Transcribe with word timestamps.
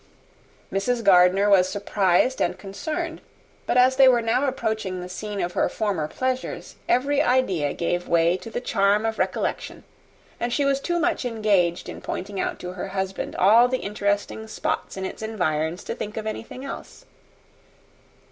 Mrs. 0.73 1.03
Gardiner 1.03 1.47
was 1.47 1.69
surprised 1.69 2.41
and 2.41 2.57
concerned: 2.57 3.21
but 3.67 3.77
as 3.77 3.97
they 3.97 4.07
were 4.07 4.23
now 4.23 4.47
approaching 4.47 4.99
the 4.99 5.07
scene 5.07 5.39
of 5.39 5.51
her 5.53 5.69
former 5.69 6.07
pleasures, 6.07 6.75
every 6.89 7.21
idea 7.21 7.71
gave 7.73 8.07
way 8.07 8.35
to 8.37 8.49
the 8.49 8.61
charm 8.61 9.05
of 9.05 9.19
recollection; 9.19 9.83
and 10.39 10.51
she 10.51 10.65
was 10.65 10.79
too 10.79 10.97
much 10.99 11.23
engaged 11.23 11.87
in 11.87 12.01
pointing 12.01 12.39
out 12.39 12.57
to 12.61 12.71
her 12.71 12.87
husband 12.87 13.35
all 13.35 13.67
the 13.67 13.77
interesting 13.81 14.47
spots 14.47 14.97
in 14.97 15.05
its 15.05 15.21
environs, 15.21 15.83
to 15.83 15.93
think 15.93 16.17
of 16.17 16.25
anything 16.25 16.65
else. 16.65 17.05